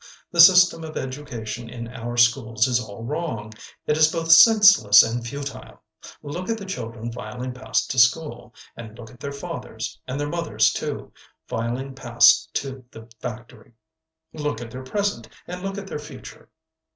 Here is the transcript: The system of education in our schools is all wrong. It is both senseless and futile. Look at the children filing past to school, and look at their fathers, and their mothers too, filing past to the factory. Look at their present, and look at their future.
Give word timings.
The 0.31 0.41
system 0.41 0.83
of 0.83 0.97
education 0.97 1.69
in 1.69 1.87
our 1.87 2.17
schools 2.17 2.67
is 2.67 2.79
all 2.79 3.03
wrong. 3.03 3.53
It 3.85 3.97
is 3.97 4.11
both 4.11 4.31
senseless 4.31 5.03
and 5.03 5.23
futile. 5.23 5.83
Look 6.23 6.49
at 6.49 6.57
the 6.57 6.65
children 6.65 7.11
filing 7.11 7.53
past 7.53 7.91
to 7.91 7.99
school, 7.99 8.55
and 8.75 8.97
look 8.97 9.11
at 9.11 9.19
their 9.19 9.31
fathers, 9.31 9.99
and 10.07 10.19
their 10.19 10.27
mothers 10.27 10.73
too, 10.73 11.13
filing 11.45 11.93
past 11.93 12.51
to 12.55 12.83
the 12.89 13.11
factory. 13.19 13.73
Look 14.33 14.59
at 14.59 14.71
their 14.71 14.83
present, 14.83 15.27
and 15.45 15.61
look 15.61 15.77
at 15.77 15.85
their 15.85 15.99
future. 15.99 16.49